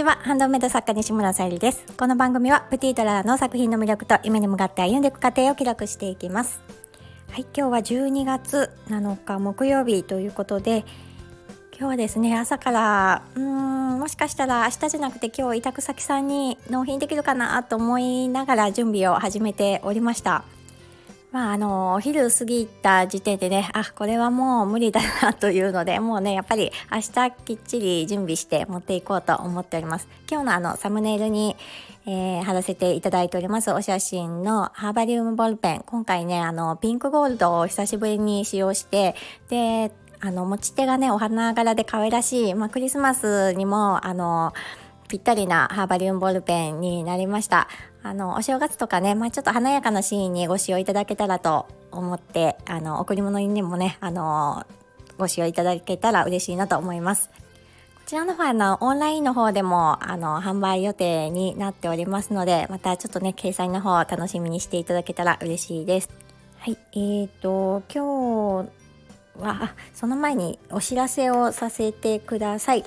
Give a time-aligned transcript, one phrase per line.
[0.00, 0.18] ちは。
[0.22, 1.84] ハンドメイド作家西村さゆりです。
[1.98, 6.62] この番組はプティートラの作品の魅力と夢に向かって歩んでいく過程を記録していきます。
[7.30, 10.86] はい今日は12月7日木曜日ということで
[11.78, 20.44] 今日はですね朝からうーんもしかしたら明日じゃなくて今日委託先さんに納品できるかなと思いながら準備を始めておりました。
[21.32, 30.08] まああのお昼過ぎた時点でねあこれはもう無理だなというのでもうねやっぱり明日きっちり準備して持っていこうと思っております。
[30.28, 31.56] 今日のあのサムネイルに、
[32.06, 35.82] えー、貼らせていただいておりますお写真のハーバリウムボールペン。
[35.86, 39.14] 今回ねあのピンクゴールドを久しぶりに使用して
[39.48, 44.52] であの持ち手がねお花柄で可愛らしい、まあ、クリスマスにもあの
[45.08, 47.68] ぴったりなハーバリウムボールペンになりました。
[48.02, 54.66] あのお正月とかね、まあ、ちょっと華やかなシーンにご使用いただけたらと思ってあの贈り物にもねあの
[55.18, 57.28] ご使用いただけたら嬉しいなと思います。
[57.28, 57.34] こ
[58.06, 66.10] ちらの方はあのオンラインの方でもあの販売予定になっておりますのでまたちょっとね掲載の方を楽しみにしていただけたら嬉しいです。
[66.58, 68.79] はいえーと今日
[69.40, 72.84] はその前にお知らせをさせてください。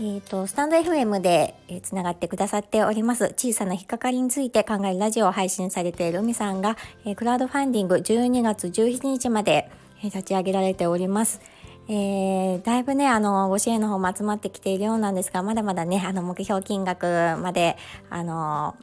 [0.00, 11.40] えーと、スタンド FM でつながってくださっております小さな引っかかりについて考えるラジオを配信されている海さんが、えー、クラウドファンディング12月17日まで、えー、立ち上げられております。
[11.86, 17.06] えー、だいぶねあのご支援の方も集まってきているようなんですがまだまだねあの目標金額
[17.42, 17.76] まで
[18.08, 18.74] あの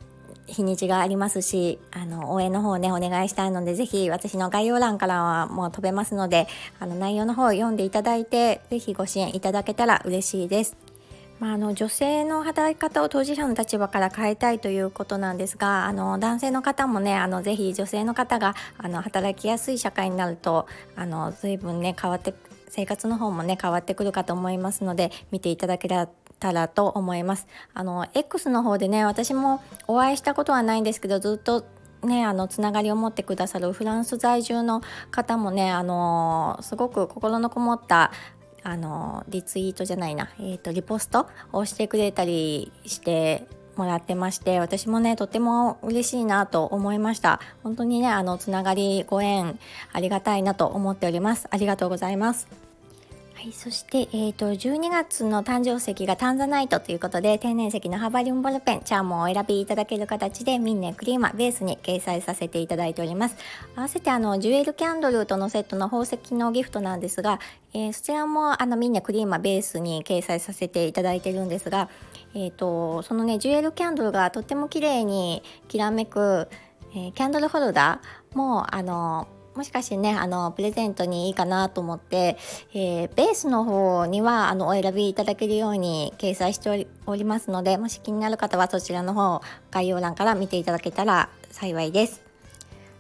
[0.52, 6.47] 日にちがありますしあの応援の方ねお願いしたいのでぜひ私の概要欄からはもう飛べますので
[6.80, 10.77] あの内容の方を読んでいただいてぜひご支援いただけたら嬉しいです。
[11.39, 22.35] まあ、あの女性の働き方を当事者の立場から変えたいということなんですがあの男性の方もねあのぜひ女性の方があの働きやすい社会になるとあの随分ね変わって
[22.67, 26.09] 生活の方もね変わってくるかと思いますので見ていただけたら
[26.42, 27.47] たらと思います。
[27.73, 31.63] あの X の方でね私もお会いしたことはないんですけどずっと
[32.03, 34.81] ね、あのつながりを持ってくださるフランス在住の
[35.12, 38.12] 方もねあのすごく心のこもった
[38.63, 47.40] あのリツイートじゃないな、えーと、リポストをしてくれたりしてもらってまして私もねとても嬉しいなと思いました。
[47.63, 49.59] 本当にねあのつながりご縁
[49.94, 51.47] ありがたいなと思っております。
[51.52, 52.71] ありがとうございます。
[53.41, 63.38] はい、そして、えーと、12月の誕生石がタンザナイトということで天然石のハーバリウムボールペンチャームをお選びいただける形でミンネクリーマベースに掲載させていただいております。
[63.75, 67.40] 合わせてあのジュエルキャンドルとのセットの宝石のギフトなんですが、
[67.74, 71.90] えー、そちらもあのミンネクリーマベースに掲載させていただいてるんですが、
[72.35, 76.47] えーと、そのねジュエルキャンドルがとっても綺麗にきらめく、
[76.94, 82.38] えー、キャンドルホルダーもあのもしかしてねあのプレゼントにいいかなと思って、
[82.73, 89.41] えー、ベースの方にはあのお選びいただけるように掲載しておりますのでもし気になる方はそちらの方
[89.72, 92.22] 概要欄から見ていただけたら幸いです。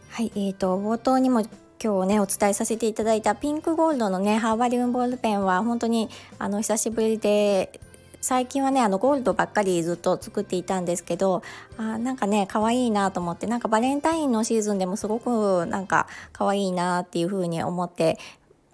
[0.09, 1.45] はい、えーと、冒頭にも
[1.81, 7.79] 今日ねお伝えさせていただいたピンクゴールドのねハーバリウムボールペンは本当にあの久しぶりで
[8.21, 11.41] 最近はねあのゴールドばっかりずっと作っていたんですけど
[11.77, 18.19] あなんかね可愛いいなと思ってなんかバレンタインのシーズンでもすごくなんか可愛いなっていう風に思って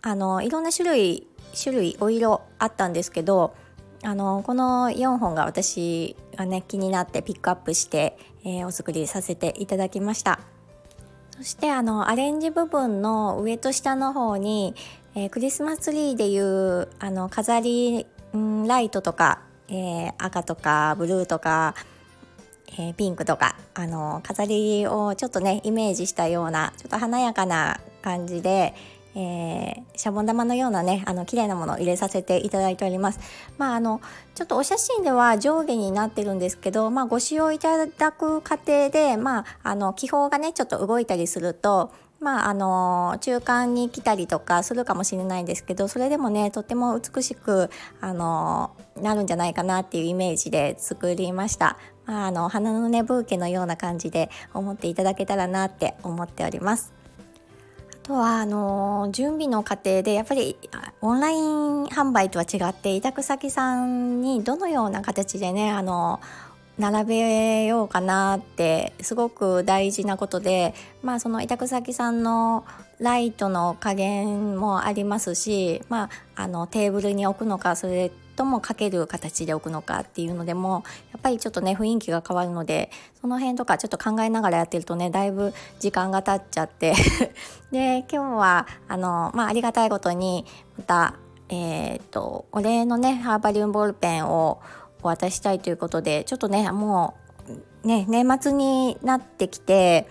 [0.02, 1.28] あのいろんな種類
[1.60, 3.56] 種類お色あったんですけど
[4.04, 10.40] あのこの4本が私がね気になってピックアップして、えー、お作りさせていただきました。
[11.38, 14.74] そしてあのアレンジ部分の上と下の方に、
[15.14, 21.76] えー、クリスマスツリーでいうあの飾りんライトとか、えー、赤とかブルーとか、
[22.80, 28.74] えー、ピンクとかあの飾りをちょっとねイメージしたようなちょっと華やかな感じで、
[29.16, 33.20] えー、シャボン玉のようなねあの綺麗なものを入れさせていただいております。
[33.58, 34.00] まああの
[34.36, 47.70] ちょっとお写真では上下になってるんですけど、まあ、ご使用いただく過程で、まあ、あの気泡がねちょっと動いたりするとまああの中間に来たりとかするかもしれないんですけどそれでもねとっても美しく
[48.02, 51.78] あのなるんじゃないかなっていうイメージで作りました。
[52.06, 56.94] まあ、あの花のねブーケのような感じで思っていただけたらなって思っております。
[57.94, 60.58] あとはあの準備の過程でやっぱり
[61.02, 66.22] オンライン販売とは違って委託先さんにどのような形でねあの
[66.78, 72.66] 並べようかなってすごく大事なことでまあその委託先さんの
[73.00, 86.94] ライトの加減もありますし、まあ、あのテーブルに置くのかそれともかける形で置くのかっていうのでもやっぱりちょっとね雰囲気が変わるのでその辺とかちょっと考えながらやってるとねだいぶ時間が経っちゃって。
[87.72, 90.46] で今日はあの、まあ、ありがたいことに
[90.78, 91.16] また
[91.50, 94.60] えーと、とお礼のねハーバリウムボールペンを
[95.04, 97.16] お渡ししたいということでちょっとねも
[97.84, 100.08] うね年末になってきて、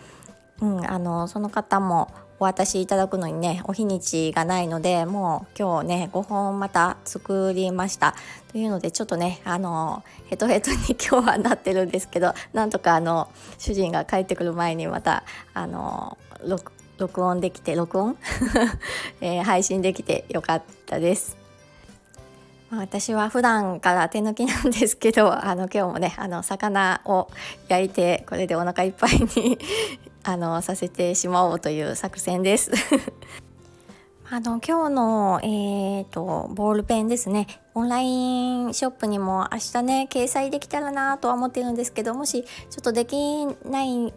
[0.61, 8.15] うん、あのその方もお渡しいただくのにねお日にちがないのでもう今日ね5本また作りました
[8.53, 13.29] というのでちょっとねあのヘトヘトに 今日はなってるんですけどなんとかあの
[13.59, 15.25] 主人が帰ってくる前にまた
[15.55, 16.19] あの
[16.99, 18.17] 録音できて録音、
[19.21, 21.45] えー、配信できてよかったです。
[22.71, 27.29] まあ、私は普段から手抜きなんですけど あの今日もねあの魚を
[27.69, 29.59] 焼いてこれでお腹いっぱいに
[30.25, 32.73] あのさせてしまおうという作戦です。
[34.29, 42.49] あの今日の、えーと、ボールペンですねオンラインショップにも明日ね掲載できたらなとは思ってるんですけどもしちょ
[42.81, 44.13] っとできない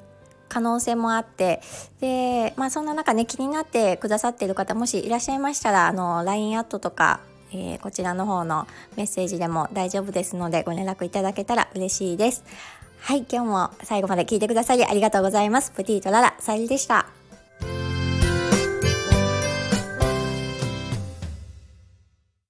[0.48, 1.62] 可能性もあって
[2.02, 7.20] で、まあ、そんな中ね気になってくださっている方もしいらっしゃいましたらあの LINE アットとか
[7.52, 12.44] えー、こちらの方のメッセージでも大丈夫ですのでご連絡いただけたら嬉しいです。
[13.02, 15.72] はい、今日も最後まで聞いてくださりありがとうございます。
[15.72, 17.19] プティートララ、さゆりでした。